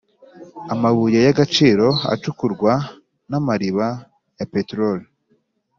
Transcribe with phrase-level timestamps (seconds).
[0.73, 2.73] amabuye y’agaciro acukurwa
[3.29, 3.87] n’amariba
[4.37, 5.05] ya peterori.